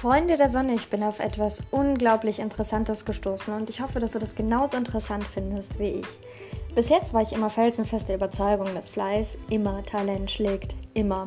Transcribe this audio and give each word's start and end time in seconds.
Freunde 0.00 0.38
der 0.38 0.48
Sonne, 0.48 0.72
ich 0.72 0.88
bin 0.88 1.02
auf 1.02 1.20
etwas 1.20 1.60
unglaublich 1.70 2.38
Interessantes 2.38 3.04
gestoßen 3.04 3.52
und 3.52 3.68
ich 3.68 3.82
hoffe, 3.82 4.00
dass 4.00 4.12
du 4.12 4.18
das 4.18 4.34
genauso 4.34 4.78
interessant 4.78 5.22
findest 5.24 5.78
wie 5.78 6.00
ich. 6.00 6.06
Bis 6.74 6.88
jetzt 6.88 7.12
war 7.12 7.20
ich 7.20 7.32
immer 7.32 7.50
felsenfeste 7.50 8.14
Überzeugung, 8.14 8.68
dass 8.74 8.88
Fleiß 8.88 9.36
immer 9.50 9.84
Talent 9.84 10.30
schlägt. 10.30 10.74
Immer. 10.94 11.26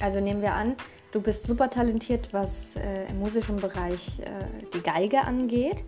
Also 0.00 0.18
nehmen 0.18 0.42
wir 0.42 0.52
an, 0.52 0.74
du 1.12 1.20
bist 1.20 1.46
super 1.46 1.70
talentiert, 1.70 2.30
was 2.32 2.74
äh, 2.74 3.08
im 3.08 3.20
musischen 3.20 3.54
Bereich 3.54 4.18
äh, 4.18 4.66
die 4.74 4.82
Geige 4.82 5.20
angeht. 5.20 5.84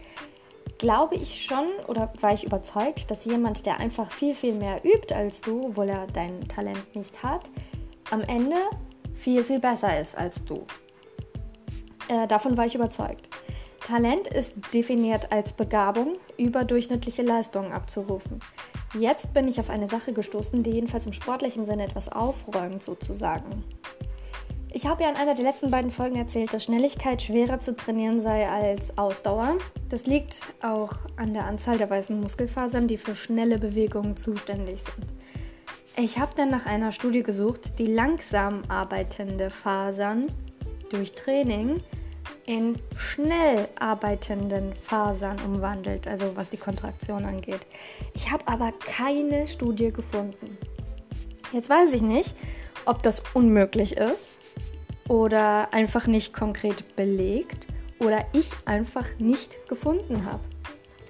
Glaube 0.78 1.16
ich 1.16 1.44
schon 1.44 1.66
oder 1.88 2.12
war 2.20 2.32
ich 2.32 2.44
überzeugt, 2.44 3.10
dass 3.10 3.24
jemand, 3.24 3.66
der 3.66 3.80
einfach 3.80 4.12
viel, 4.12 4.36
viel 4.36 4.54
mehr 4.54 4.84
übt 4.84 5.12
als 5.12 5.40
du, 5.40 5.66
obwohl 5.66 5.88
er 5.88 6.06
dein 6.06 6.46
Talent 6.46 6.94
nicht 6.94 7.24
hat, 7.24 7.50
am 8.12 8.20
Ende 8.20 8.54
viel, 9.14 9.42
viel 9.42 9.58
besser 9.58 9.98
ist 9.98 10.16
als 10.16 10.44
du. 10.44 10.64
Äh, 12.10 12.26
davon 12.26 12.56
war 12.56 12.66
ich 12.66 12.74
überzeugt. 12.74 13.28
Talent 13.86 14.26
ist 14.26 14.54
definiert 14.74 15.30
als 15.30 15.52
Begabung, 15.52 16.16
überdurchschnittliche 16.36 17.22
Leistungen 17.22 17.72
abzurufen. 17.72 18.40
Jetzt 18.98 19.32
bin 19.32 19.46
ich 19.46 19.60
auf 19.60 19.70
eine 19.70 19.86
Sache 19.86 20.12
gestoßen, 20.12 20.62
die 20.64 20.72
jedenfalls 20.72 21.06
im 21.06 21.12
sportlichen 21.12 21.66
Sinne 21.66 21.84
etwas 21.84 22.10
aufräumt 22.10 22.82
sozusagen. 22.82 23.64
Ich 24.72 24.86
habe 24.86 25.04
ja 25.04 25.10
in 25.10 25.16
einer 25.16 25.34
der 25.34 25.44
letzten 25.44 25.70
beiden 25.70 25.92
Folgen 25.92 26.16
erzählt, 26.16 26.52
dass 26.52 26.64
Schnelligkeit 26.64 27.22
schwerer 27.22 27.60
zu 27.60 27.74
trainieren 27.76 28.22
sei 28.22 28.48
als 28.48 28.96
Ausdauer. 28.98 29.58
Das 29.88 30.06
liegt 30.06 30.40
auch 30.62 30.92
an 31.16 31.32
der 31.32 31.44
Anzahl 31.44 31.78
der 31.78 31.90
weißen 31.90 32.20
Muskelfasern, 32.20 32.88
die 32.88 32.98
für 32.98 33.14
schnelle 33.14 33.58
Bewegungen 33.58 34.16
zuständig 34.16 34.80
sind. 34.82 35.06
Ich 35.96 36.18
habe 36.18 36.32
dann 36.36 36.50
nach 36.50 36.66
einer 36.66 36.92
Studie 36.92 37.22
gesucht, 37.22 37.78
die 37.78 37.86
langsam 37.86 38.62
arbeitende 38.68 39.50
Fasern 39.50 40.26
durch 40.90 41.12
Training 41.14 41.80
in 42.46 42.78
schnell 42.96 43.68
arbeitenden 43.78 44.74
Fasern 44.74 45.36
umwandelt, 45.44 46.06
also 46.06 46.36
was 46.36 46.50
die 46.50 46.56
Kontraktion 46.56 47.24
angeht. 47.24 47.66
Ich 48.14 48.30
habe 48.30 48.46
aber 48.48 48.72
keine 48.72 49.46
Studie 49.46 49.92
gefunden. 49.92 50.58
Jetzt 51.52 51.68
weiß 51.68 51.92
ich 51.92 52.02
nicht, 52.02 52.34
ob 52.86 53.02
das 53.02 53.22
unmöglich 53.34 53.96
ist 53.96 54.38
oder 55.08 55.72
einfach 55.72 56.06
nicht 56.06 56.32
konkret 56.32 56.96
belegt 56.96 57.66
oder 57.98 58.24
ich 58.32 58.50
einfach 58.64 59.06
nicht 59.18 59.68
gefunden 59.68 60.24
habe. 60.24 60.40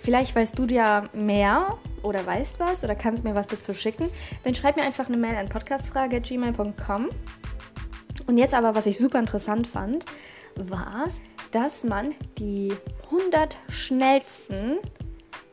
Vielleicht 0.03 0.35
weißt 0.35 0.59
du 0.59 0.65
ja 0.65 1.09
mehr 1.13 1.79
oder 2.03 2.25
weißt 2.25 2.59
was 2.59 2.83
oder 2.83 2.95
kannst 2.95 3.23
mir 3.23 3.35
was 3.35 3.47
dazu 3.47 3.75
schicken. 3.75 4.09
Dann 4.45 4.55
schreib 4.55 4.77
mir 4.77 4.83
einfach 4.83 5.09
eine 5.09 5.19
Mail 5.19 5.37
an 5.37 5.49
podcastfrage.gmail.com. 5.49 7.11
Und 8.27 8.39
jetzt 8.39 8.55
aber, 8.55 8.75
was 8.75 8.87
ich 8.87 8.97
super 8.97 9.19
interessant 9.19 9.67
fand, 9.67 10.07
war, 10.57 11.07
dass 11.53 11.85
man 11.85 12.15
die 12.39 12.73
100 13.07 13.57
schnellsten, 13.69 14.79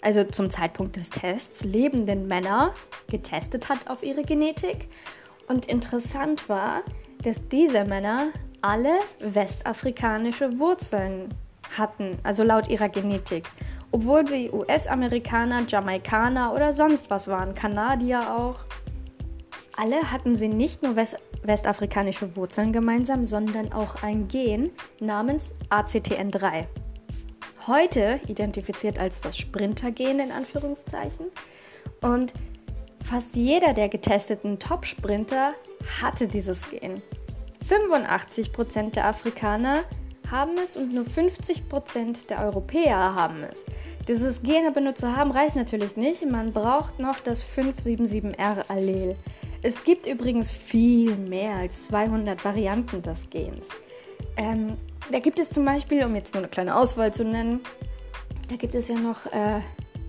also 0.02 0.23
zum 0.23 0.50
Zeitpunkt 0.50 0.95
des 0.95 1.09
Tests, 1.09 1.64
lebenden 1.64 2.28
Männer 2.28 2.73
getestet 3.09 3.70
hat 3.70 3.90
auf 3.90 4.03
ihre 4.03 4.23
Genetik. 4.23 4.90
Und 5.48 5.66
interessant 5.66 6.50
war, 6.50 6.84
dass 7.23 7.38
diese 7.50 7.86
Männer 7.86 8.28
alle 8.62 9.00
westafrikanische 9.20 10.59
Wurzeln 10.59 11.30
hatten, 11.78 12.18
also 12.23 12.44
laut 12.44 12.68
ihrer 12.68 12.90
Genetik. 12.90 13.48
Obwohl 13.92 14.28
sie 14.28 14.52
US-Amerikaner, 14.52 15.64
Jamaikaner 15.68 16.53
oder 16.53 16.73
sonst 16.73 17.09
was 17.09 17.28
waren, 17.28 17.56
Kanadier 17.56 18.20
auch. 18.20 18.59
Alle 19.80 20.11
hatten 20.11 20.36
sie 20.36 20.47
nicht 20.47 20.81
nur 20.81 20.95
west 20.95 21.17
westafrikanische 21.44 22.36
Wurzeln 22.36 22.73
gemeinsam, 22.73 23.25
sondern 23.25 23.72
auch 23.72 24.02
ein 24.02 24.28
Gen 24.28 24.72
namens 25.00 25.52
ACTN3. 25.69 26.66
Heute 27.67 28.19
identifiziert 28.28 28.97
als 28.97 29.22
das 29.22 29.38
Sprintergen 29.38 30.19
in 30.19 30.31
Anführungszeichen. 30.31 31.28
Und 32.02 32.34
fast 33.06 33.35
jeder 33.35 33.74
der 33.74 33.88
getesteten 33.88 34.57
Top-Sprinter 34.57 35.53
hatte 36.02 36.28
dieses 36.28 36.59
Gen. 36.72 37.02
85% 37.69 38.94
der 38.94 39.06
Afrikaner 39.06 39.84
haben 40.31 40.57
es 40.57 40.75
und 40.75 40.91
nur 40.91 41.06
50% 41.06 42.28
der 42.28 42.44
Europäer 42.44 42.97
haben 42.97 43.44
es. 43.44 43.57
Dieses 44.07 44.41
Gen 44.41 44.66
aber 44.66 44.81
nur 44.81 44.96
zu 44.96 45.16
haben 45.16 45.31
reicht 45.31 45.56
natürlich 45.56 45.97
nicht. 45.97 46.25
Man 46.25 46.52
braucht 46.52 46.97
noch 47.00 47.19
das 47.19 47.44
577R-Allel. 47.44 49.16
Es 49.67 49.83
gibt 49.83 50.07
übrigens 50.07 50.50
viel 50.50 51.13
mehr 51.17 51.55
als 51.55 51.83
200 51.83 52.45
Varianten 52.45 53.01
des 53.01 53.29
Gens. 53.29 53.66
Ähm, 54.38 54.78
da 55.11 55.19
gibt 55.19 55.39
es 55.39 55.50
zum 55.50 55.66
Beispiel, 55.66 56.05
um 56.05 56.16
jetzt 56.16 56.33
nur 56.33 56.41
eine 56.41 56.50
kleine 56.50 56.73
Auswahl 56.73 57.13
zu 57.13 57.25
nennen, 57.25 57.59
da 58.47 58.55
gibt 58.55 58.75
es 58.75 58.88
ja 58.88 58.95
noch 58.95 59.25
äh, 59.25 59.59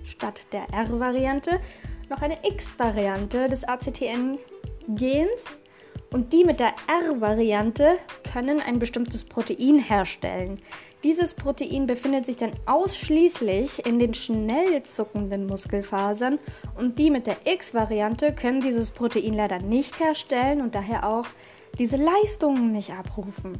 statt 0.05 0.39
der 0.53 0.61
R-Variante 0.71 1.59
noch 2.09 2.21
eine 2.21 2.37
X-Variante 2.41 3.49
des 3.49 3.65
ACTN-Gens. 3.65 5.41
Und 6.13 6.31
die 6.31 6.45
mit 6.45 6.61
der 6.61 6.73
R-Variante 6.87 7.97
können 8.31 8.61
ein 8.61 8.79
bestimmtes 8.79 9.25
Protein 9.25 9.79
herstellen. 9.79 10.61
Dieses 11.03 11.33
Protein 11.33 11.87
befindet 11.87 12.25
sich 12.25 12.35
dann 12.35 12.51
ausschließlich 12.65 13.85
in 13.85 13.99
den 13.99 14.13
schnell 14.13 14.83
zuckenden 14.83 15.45
Muskelfasern 15.45 16.39
und 16.77 16.99
die 16.99 17.09
mit 17.09 17.25
der 17.25 17.37
X-Variante 17.45 18.33
können 18.33 18.59
dieses 18.59 18.91
Protein 18.91 19.33
leider 19.33 19.59
nicht 19.59 20.01
herstellen 20.01 20.61
und 20.61 20.75
daher 20.75 21.07
auch 21.07 21.25
diese 21.77 21.95
Leistungen 21.95 22.73
nicht 22.73 22.91
abrufen. 22.91 23.57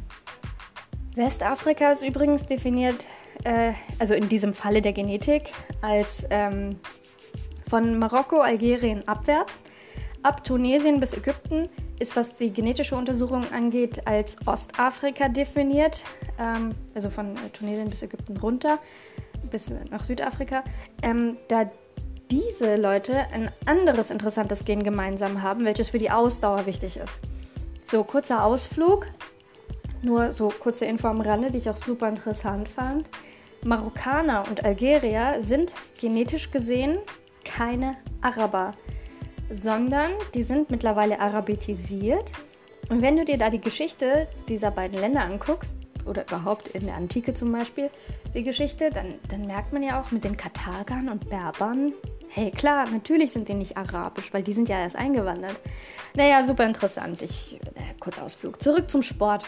Westafrika 1.16 1.94
ist 1.94 2.04
übrigens 2.04 2.46
definiert, 2.46 3.08
äh, 3.46 3.72
also 4.00 4.16
in 4.16 4.28
diesem 4.28 4.54
Falle 4.54 4.82
der 4.82 4.92
Genetik, 4.92 5.54
als 5.82 6.24
ähm, 6.30 6.78
von 7.70 7.98
Marokko, 7.98 8.42
Algerien 8.42 9.08
abwärts, 9.08 9.54
ab 10.24 10.44
Tunesien 10.44 11.00
bis 11.00 11.14
Ägypten 11.14 11.70
ist, 12.00 12.16
was 12.16 12.36
die 12.36 12.52
genetische 12.52 12.96
Untersuchung 12.96 13.52
angeht, 13.52 14.08
als 14.08 14.36
Ostafrika 14.46 15.30
definiert, 15.30 16.04
ähm, 16.40 16.74
also 16.96 17.10
von 17.10 17.36
Tunesien 17.54 17.90
bis 17.90 18.02
Ägypten 18.02 18.38
runter, 18.38 18.80
bis 19.52 19.72
nach 19.92 20.04
Südafrika, 20.04 20.64
ähm, 21.02 21.38
da 21.48 21.70
diese 22.32 22.76
Leute 22.76 23.26
ein 23.34 23.52
anderes 23.66 24.12
interessantes 24.12 24.66
Gen 24.66 24.84
gemeinsam 24.84 25.42
haben, 25.42 25.66
welches 25.66 25.90
für 25.90 25.98
die 25.98 26.12
Ausdauer 26.12 26.66
wichtig 26.66 26.98
ist. 26.98 27.20
So, 27.86 28.04
kurzer 28.04 28.44
Ausflug, 28.44 29.08
nur 30.02 30.32
so 30.34 30.50
kurze 30.50 30.86
Info 30.86 31.08
am 31.08 31.22
Rande, 31.22 31.52
die 31.52 31.58
ich 31.58 31.70
auch 31.70 31.78
super 31.78 32.08
interessant 32.08 32.70
fand. 32.70 33.10
Marokkaner 33.64 34.44
und 34.48 34.64
Algerier 34.64 35.38
sind 35.42 35.74
genetisch 36.00 36.52
gesehen 36.52 37.00
keine 37.44 37.98
Araber 38.22 38.74
sondern 39.52 40.12
die 40.34 40.44
sind 40.44 40.70
mittlerweile 40.70 41.20
arabetisiert. 41.20 42.32
Und 42.90 43.02
wenn 43.02 43.18
du 43.18 43.26
dir 43.26 43.38
da 43.38 43.50
die 43.50 43.62
Geschichte 43.62 44.28
dieser 44.48 44.72
beiden 44.72 45.00
Länder 45.00 45.22
anguckst, 45.22 45.74
oder 46.10 46.24
überhaupt 46.24 46.70
in 46.70 46.86
der 46.86 46.96
Antike 46.96 47.34
zum 47.34 47.52
Beispiel, 47.52 47.90
die 48.34 48.44
Geschichte, 48.44 48.90
dann, 48.90 49.16
dann 49.30 49.42
merkt 49.46 49.72
man 49.72 49.84
ja 49.84 50.02
auch 50.02 50.12
mit 50.12 50.24
den 50.24 50.36
Karthagern 50.36 51.10
und 51.10 51.30
Berbern, 51.30 51.94
hey 52.30 52.52
klar, 52.52 52.90
natürlich 52.90 53.32
sind 53.32 53.48
die 53.48 53.54
nicht 53.54 53.78
arabisch, 53.78 54.34
weil 54.34 54.44
die 54.44 54.54
sind 54.54 54.70
ja 54.70 54.80
erst 54.80 54.96
eingewandert. 54.96 55.60
Naja, 56.16 56.44
super 56.44 56.66
interessant. 56.66 57.22
Ich, 57.22 57.60
äh, 57.76 57.94
kurz 58.00 58.20
Ausflug. 58.20 58.62
Zurück 58.62 58.90
zum 58.90 59.02
Sport. 59.02 59.46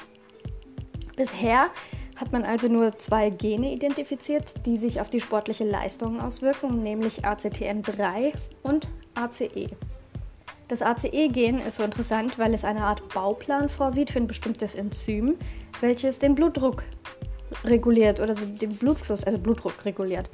Bisher 1.15 1.69
hat 2.15 2.31
man 2.31 2.43
also 2.43 2.67
nur 2.67 2.97
zwei 2.97 3.29
Gene 3.29 3.73
identifiziert, 3.73 4.45
die 4.65 4.77
sich 4.77 5.01
auf 5.01 5.09
die 5.09 5.21
sportliche 5.21 5.63
Leistung 5.63 6.21
auswirken, 6.21 6.81
nämlich 6.83 7.25
ACTN3 7.25 8.33
und 8.63 8.87
ACE. 9.15 9.69
Das 10.71 10.81
ACE-Gen 10.81 11.59
ist 11.59 11.75
so 11.75 11.83
interessant, 11.83 12.39
weil 12.39 12.53
es 12.53 12.63
eine 12.63 12.85
Art 12.85 13.05
Bauplan 13.13 13.67
vorsieht 13.67 14.09
für 14.09 14.19
ein 14.19 14.27
bestimmtes 14.27 14.73
Enzym, 14.73 15.35
welches 15.81 16.17
den 16.17 16.33
Blutdruck 16.33 16.83
reguliert 17.65 18.21
oder 18.21 18.33
so 18.33 18.45
den 18.45 18.77
Blutfluss, 18.77 19.25
also 19.25 19.37
Blutdruck 19.37 19.83
reguliert. 19.83 20.29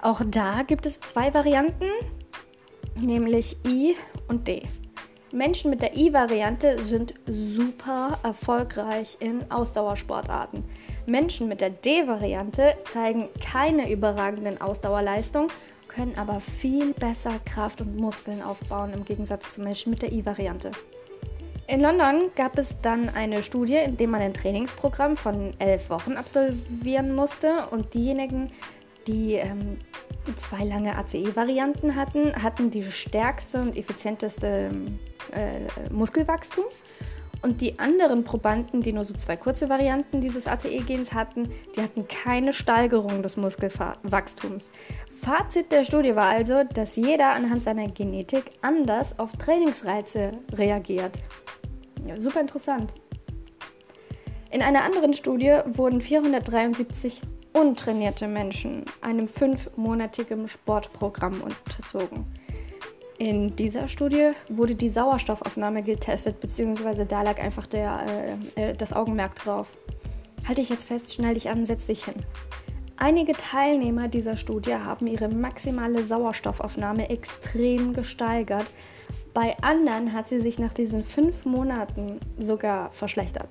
Auch 0.00 0.20
da 0.24 0.62
gibt 0.62 0.86
es 0.86 1.00
zwei 1.00 1.34
Varianten, 1.34 1.86
nämlich 2.94 3.56
I 3.66 3.96
und 4.28 4.46
D. 4.46 4.62
Menschen 5.32 5.70
mit 5.70 5.82
der 5.82 5.96
I-Variante 5.96 6.78
sind 6.78 7.14
super 7.26 8.20
erfolgreich 8.22 9.16
in 9.18 9.50
Ausdauersportarten. 9.50 10.62
Menschen 11.06 11.48
mit 11.48 11.60
der 11.60 11.70
D-Variante 11.70 12.74
zeigen 12.84 13.28
keine 13.40 13.90
überragenden 13.90 14.60
Ausdauerleistungen 14.60 15.50
können 15.94 16.16
aber 16.16 16.40
viel 16.40 16.92
besser 16.94 17.38
Kraft 17.44 17.80
und 17.80 17.96
Muskeln 17.96 18.42
aufbauen 18.42 18.92
im 18.92 19.04
Gegensatz 19.04 19.50
zu 19.50 19.60
Menschen 19.60 19.90
mit 19.90 20.02
der 20.02 20.12
I-Variante. 20.12 20.70
In 21.68 21.80
London 21.80 22.30
gab 22.34 22.58
es 22.58 22.74
dann 22.82 23.08
eine 23.08 23.42
Studie, 23.42 23.76
in 23.76 23.96
der 23.96 24.08
man 24.08 24.20
ein 24.20 24.34
Trainingsprogramm 24.34 25.16
von 25.16 25.54
elf 25.58 25.90
Wochen 25.90 26.14
absolvieren 26.14 27.14
musste 27.14 27.66
und 27.70 27.94
diejenigen, 27.94 28.50
die 29.06 29.34
ähm, 29.34 29.78
zwei 30.36 30.64
lange 30.64 30.96
ACE-Varianten 30.96 31.94
hatten, 31.96 32.42
hatten 32.42 32.70
die 32.70 32.84
stärkste 32.90 33.60
und 33.60 33.76
effizienteste 33.76 34.70
äh, 35.32 35.92
Muskelwachstum 35.92 36.64
Und 37.42 37.60
die 37.60 37.78
anderen 37.78 38.22
Probanden, 38.22 38.82
die 38.82 38.92
nur 38.92 39.04
so 39.04 39.14
zwei 39.14 39.36
kurze 39.36 39.68
Varianten 39.68 40.20
dieses 40.20 40.46
ACE-Gens 40.46 41.12
hatten, 41.12 41.50
die 41.74 41.80
hatten 41.80 42.06
keine 42.06 42.52
Steigerung 42.52 43.22
des 43.22 43.36
Muskelwachstums. 43.36 44.70
Fazit 45.22 45.70
der 45.70 45.84
Studie 45.84 46.16
war 46.16 46.30
also, 46.30 46.64
dass 46.64 46.96
jeder 46.96 47.32
anhand 47.32 47.62
seiner 47.62 47.86
Genetik 47.86 48.50
anders 48.60 49.16
auf 49.20 49.30
Trainingsreize 49.36 50.32
reagiert. 50.52 51.20
Ja, 52.04 52.20
super 52.20 52.40
interessant. 52.40 52.92
In 54.50 54.62
einer 54.62 54.82
anderen 54.82 55.14
Studie 55.14 55.60
wurden 55.66 56.00
473 56.00 57.22
untrainierte 57.52 58.26
Menschen 58.26 58.84
einem 59.00 59.28
fünfmonatigen 59.28 60.48
Sportprogramm 60.48 61.40
unterzogen. 61.40 62.26
In 63.18 63.54
dieser 63.54 63.86
Studie 63.86 64.32
wurde 64.48 64.74
die 64.74 64.90
Sauerstoffaufnahme 64.90 65.84
getestet, 65.84 66.40
beziehungsweise 66.40 67.06
da 67.06 67.22
lag 67.22 67.38
einfach 67.38 67.68
der, 67.68 68.04
äh, 68.56 68.70
äh, 68.70 68.74
das 68.74 68.92
Augenmerk 68.92 69.36
drauf. 69.36 69.68
Halte 70.48 70.62
ich 70.62 70.68
jetzt 70.70 70.84
fest, 70.84 71.14
schnell 71.14 71.34
dich 71.34 71.48
an, 71.48 71.64
setz 71.64 71.86
dich 71.86 72.04
hin. 72.06 72.16
Einige 73.02 73.32
Teilnehmer 73.32 74.06
dieser 74.06 74.36
Studie 74.36 74.76
haben 74.76 75.08
ihre 75.08 75.26
maximale 75.26 76.04
Sauerstoffaufnahme 76.04 77.10
extrem 77.10 77.94
gesteigert. 77.94 78.66
Bei 79.34 79.56
anderen 79.60 80.12
hat 80.12 80.28
sie 80.28 80.40
sich 80.40 80.60
nach 80.60 80.72
diesen 80.72 81.02
fünf 81.02 81.44
Monaten 81.44 82.20
sogar 82.38 82.92
verschlechtert. 82.92 83.48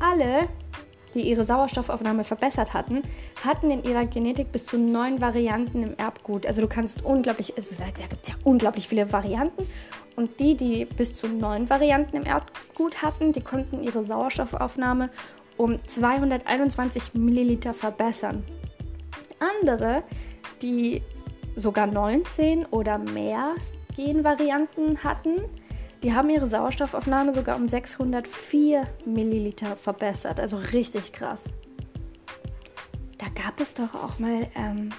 Alle 0.00 0.48
die 1.14 1.22
ihre 1.22 1.44
Sauerstoffaufnahme 1.44 2.22
verbessert 2.22 2.74
hatten, 2.74 3.02
hatten 3.42 3.70
in 3.70 3.82
ihrer 3.82 4.04
Genetik 4.04 4.52
bis 4.52 4.66
zu 4.66 4.78
neun 4.78 5.20
Varianten 5.20 5.82
im 5.82 5.96
Erbgut. 5.96 6.46
Also 6.46 6.60
du 6.60 6.68
kannst 6.68 7.04
unglaublich, 7.04 7.54
es 7.56 7.70
gibt 7.70 8.28
ja 8.28 8.34
unglaublich 8.44 8.88
viele 8.88 9.12
Varianten. 9.12 9.66
Und 10.16 10.40
die, 10.40 10.56
die 10.56 10.84
bis 10.84 11.14
zu 11.14 11.28
neun 11.28 11.70
Varianten 11.70 12.16
im 12.16 12.24
Erbgut 12.24 13.02
hatten, 13.02 13.32
die 13.32 13.40
konnten 13.40 13.82
ihre 13.84 14.02
Sauerstoffaufnahme 14.02 15.10
um 15.58 15.78
221 15.86 17.14
Milliliter 17.14 17.74
verbessern. 17.74 18.42
Andere, 19.38 20.02
die 20.62 21.02
sogar 21.56 21.86
19 21.86 22.64
oder 22.66 22.98
mehr 22.98 23.54
Genvarianten 23.96 25.02
hatten, 25.04 25.40
die 26.02 26.14
haben 26.14 26.30
ihre 26.30 26.48
Sauerstoffaufnahme 26.48 27.32
sogar 27.32 27.56
um 27.56 27.68
604 27.68 28.86
Milliliter 29.04 29.76
verbessert. 29.76 30.38
Also 30.38 30.56
richtig 30.56 31.12
krass. 31.12 31.40
Da 33.18 33.26
gab 33.34 33.60
es 33.60 33.74
doch 33.74 33.94
auch 33.94 34.20
mal 34.20 34.46
ähm, 34.54 34.90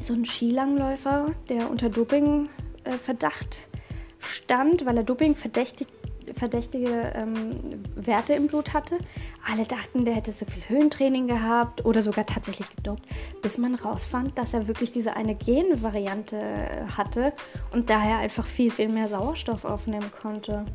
so 0.00 0.12
einen 0.12 0.26
Skilangläufer, 0.26 1.32
der 1.48 1.70
unter 1.70 1.88
Dopingverdacht 1.88 3.56
äh, 3.56 3.84
stand, 4.20 4.84
weil 4.84 4.98
er 4.98 5.04
Doping 5.04 5.34
verdächtigt 5.34 5.90
verdächtige 6.44 7.12
ähm, 7.14 7.56
Werte 7.96 8.34
im 8.34 8.48
Blut 8.48 8.74
hatte. 8.74 8.98
Alle 9.50 9.64
dachten, 9.64 10.04
der 10.04 10.14
hätte 10.14 10.30
so 10.30 10.44
viel 10.44 10.62
Höhentraining 10.68 11.26
gehabt 11.26 11.86
oder 11.86 12.02
sogar 12.02 12.26
tatsächlich 12.26 12.68
gedopt, 12.76 13.02
bis 13.40 13.56
man 13.56 13.74
rausfand, 13.74 14.36
dass 14.36 14.52
er 14.52 14.68
wirklich 14.68 14.92
diese 14.92 15.16
eine 15.16 15.34
Genvariante 15.34 16.36
äh, 16.36 16.84
hatte 16.96 17.32
und 17.72 17.88
daher 17.88 18.18
einfach 18.18 18.46
viel, 18.46 18.70
viel 18.70 18.90
mehr 18.90 19.08
Sauerstoff 19.08 19.64
aufnehmen 19.64 20.10
konnte. 20.20 20.66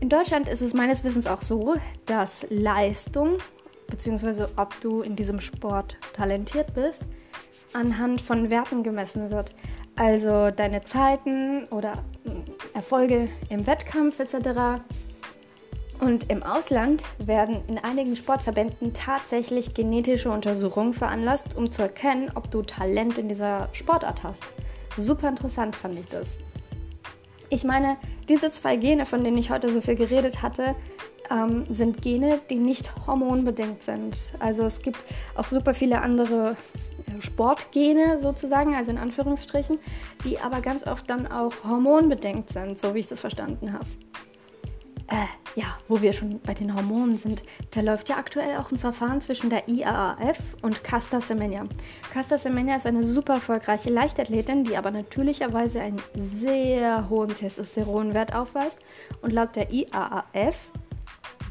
In 0.00 0.08
Deutschland 0.08 0.48
ist 0.48 0.62
es 0.62 0.72
meines 0.72 1.04
Wissens 1.04 1.26
auch 1.26 1.42
so, 1.42 1.74
dass 2.06 2.46
Leistung, 2.48 3.36
beziehungsweise 3.88 4.48
ob 4.56 4.80
du 4.80 5.02
in 5.02 5.16
diesem 5.16 5.40
Sport 5.40 5.98
talentiert 6.14 6.72
bist, 6.72 7.02
anhand 7.74 8.22
von 8.22 8.48
Werten 8.48 8.82
gemessen 8.82 9.30
wird. 9.30 9.54
Also 9.96 10.50
deine 10.50 10.82
Zeiten 10.82 11.64
oder 11.64 11.94
Erfolge 12.76 13.28
im 13.48 13.66
Wettkampf 13.66 14.20
etc. 14.20 14.82
Und 15.98 16.30
im 16.30 16.42
Ausland 16.42 17.02
werden 17.18 17.62
in 17.68 17.78
einigen 17.78 18.14
Sportverbänden 18.16 18.92
tatsächlich 18.92 19.72
genetische 19.72 20.30
Untersuchungen 20.30 20.92
veranlasst, 20.92 21.56
um 21.56 21.72
zu 21.72 21.80
erkennen, 21.80 22.30
ob 22.34 22.50
du 22.50 22.60
Talent 22.60 23.16
in 23.16 23.30
dieser 23.30 23.70
Sportart 23.72 24.22
hast. 24.22 24.42
Super 24.98 25.30
interessant 25.30 25.74
fand 25.74 25.98
ich 25.98 26.06
das. 26.06 26.28
Ich 27.48 27.64
meine, 27.64 27.96
diese 28.28 28.50
zwei 28.50 28.76
Gene, 28.76 29.06
von 29.06 29.24
denen 29.24 29.38
ich 29.38 29.50
heute 29.50 29.72
so 29.72 29.80
viel 29.80 29.94
geredet 29.96 30.42
hatte, 30.42 30.74
ähm, 31.30 31.64
sind 31.70 32.02
Gene, 32.02 32.40
die 32.50 32.56
nicht 32.56 33.06
hormonbedingt 33.06 33.82
sind. 33.82 34.22
Also 34.38 34.64
es 34.64 34.82
gibt 34.82 34.98
auch 35.34 35.48
super 35.48 35.72
viele 35.72 36.02
andere 36.02 36.56
Sportgene 37.22 38.18
sozusagen, 38.18 38.74
also 38.74 38.90
in 38.90 38.98
Anführungsstrichen, 38.98 39.78
die 40.24 40.38
aber 40.38 40.60
ganz 40.60 40.86
oft 40.86 41.08
dann 41.08 41.26
auch 41.26 41.52
hormonbedingt 41.64 42.50
sind, 42.50 42.78
so 42.78 42.94
wie 42.94 43.00
ich 43.00 43.08
das 43.08 43.20
verstanden 43.20 43.72
habe. 43.72 43.86
Äh, 45.08 45.26
ja, 45.54 45.78
wo 45.86 46.02
wir 46.02 46.12
schon 46.12 46.40
bei 46.40 46.52
den 46.52 46.74
Hormonen 46.74 47.14
sind, 47.14 47.44
da 47.70 47.80
läuft 47.80 48.08
ja 48.08 48.16
aktuell 48.16 48.56
auch 48.56 48.72
ein 48.72 48.78
Verfahren 48.78 49.20
zwischen 49.20 49.50
der 49.50 49.68
IAAF 49.68 50.38
und 50.62 50.82
Casta 50.82 51.20
Semenya. 51.20 51.64
Casta 52.12 52.38
Semenya 52.38 52.76
ist 52.76 52.86
eine 52.86 53.04
super 53.04 53.34
erfolgreiche 53.34 53.90
Leichtathletin, 53.90 54.64
die 54.64 54.76
aber 54.76 54.90
natürlicherweise 54.90 55.80
einen 55.80 56.02
sehr 56.16 57.08
hohen 57.08 57.28
Testosteronwert 57.28 58.34
aufweist 58.34 58.78
und 59.22 59.32
laut 59.32 59.54
der 59.54 59.70
IAAF 59.70 60.56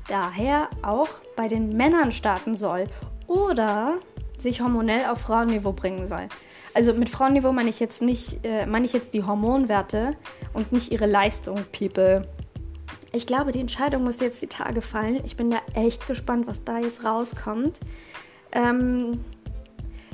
daher 0.09 0.69
auch 0.81 1.09
bei 1.35 1.47
den 1.47 1.69
Männern 1.75 2.11
starten 2.11 2.55
soll 2.55 2.85
oder 3.27 3.95
sich 4.45 4.61
hormonell 4.61 5.05
auf 5.09 5.21
Frauenniveau 5.21 5.73
bringen 5.73 6.07
soll. 6.07 6.27
Also 6.75 6.93
mit 6.93 7.09
Frauenniveau 7.09 7.51
meine 7.51 7.69
ich 7.69 7.79
jetzt 7.79 8.01
nicht, 8.01 8.45
äh, 8.45 8.65
meine 8.65 8.85
ich 8.85 8.93
jetzt 8.93 9.13
die 9.13 9.23
Hormonwerte 9.23 10.15
und 10.53 10.71
nicht 10.71 10.91
ihre 10.91 11.07
Leistung, 11.07 11.57
People. 11.77 12.21
Ich 13.11 13.25
glaube, 13.25 13.51
die 13.51 13.59
Entscheidung 13.59 14.03
muss 14.03 14.19
jetzt 14.19 14.41
die 14.41 14.47
Tage 14.47 14.81
fallen. 14.81 15.21
Ich 15.25 15.35
bin 15.35 15.49
da 15.49 15.57
echt 15.73 16.05
gespannt, 16.05 16.47
was 16.47 16.63
da 16.63 16.79
jetzt 16.79 17.03
rauskommt. 17.03 17.79
Ähm, 18.51 19.23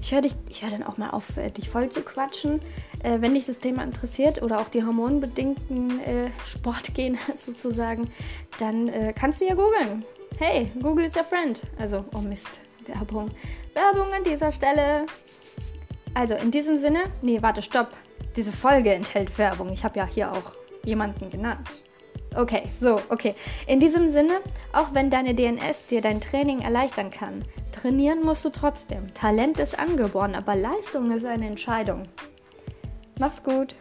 ich 0.01 0.13
höre 0.13 0.21
hör 0.21 0.69
dann 0.69 0.83
auch 0.83 0.97
mal 0.97 1.09
auf, 1.09 1.35
äh, 1.35 1.49
dich 1.51 1.69
voll 1.69 1.89
zu 1.89 2.01
quatschen. 2.01 2.61
Äh, 3.03 3.19
wenn 3.19 3.33
dich 3.33 3.45
das 3.45 3.59
Thema 3.59 3.83
interessiert 3.83 4.41
oder 4.41 4.59
auch 4.59 4.69
die 4.69 4.83
hormonbedingten 4.83 5.99
äh, 6.01 6.29
Sportgene 6.47 7.17
sozusagen, 7.37 8.09
dann 8.59 8.87
äh, 8.87 9.13
kannst 9.13 9.41
du 9.41 9.45
ja 9.45 9.55
googeln. 9.55 10.05
Hey, 10.37 10.71
Google 10.81 11.05
is 11.05 11.15
your 11.15 11.25
friend. 11.25 11.61
Also, 11.77 12.05
oh 12.15 12.19
Mist, 12.19 12.61
Werbung. 12.87 13.29
Werbung 13.73 14.13
an 14.13 14.23
dieser 14.23 14.51
Stelle. 14.51 15.05
Also 16.13 16.35
in 16.35 16.51
diesem 16.51 16.77
Sinne, 16.77 17.03
nee, 17.21 17.41
warte, 17.41 17.61
stopp. 17.61 17.89
Diese 18.35 18.51
Folge 18.51 18.93
enthält 18.93 19.37
Werbung. 19.37 19.71
Ich 19.71 19.83
habe 19.83 19.99
ja 19.99 20.05
hier 20.05 20.31
auch 20.31 20.53
jemanden 20.83 21.29
genannt. 21.29 21.83
Okay, 22.35 22.63
so, 22.79 23.01
okay. 23.09 23.35
In 23.67 23.81
diesem 23.81 24.07
Sinne, 24.07 24.39
auch 24.71 24.93
wenn 24.93 25.09
deine 25.09 25.35
DNS 25.35 25.87
dir 25.89 26.01
dein 26.01 26.21
Training 26.21 26.61
erleichtern 26.61 27.11
kann, 27.11 27.43
trainieren 27.73 28.23
musst 28.23 28.45
du 28.45 28.49
trotzdem. 28.49 29.13
Talent 29.13 29.59
ist 29.59 29.77
angeboren, 29.77 30.35
aber 30.35 30.55
Leistung 30.55 31.11
ist 31.11 31.25
eine 31.25 31.47
Entscheidung. 31.47 32.03
Mach's 33.19 33.43
gut. 33.43 33.75